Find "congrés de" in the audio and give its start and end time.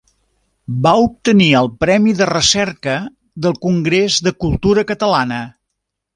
3.67-4.35